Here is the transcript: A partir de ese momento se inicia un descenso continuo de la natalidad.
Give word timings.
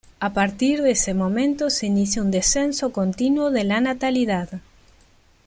A 0.19 0.33
partir 0.33 0.81
de 0.81 0.89
ese 0.89 1.13
momento 1.13 1.69
se 1.69 1.85
inicia 1.85 2.23
un 2.23 2.31
descenso 2.31 2.91
continuo 2.91 3.51
de 3.51 3.65
la 3.65 3.81
natalidad. 3.81 4.49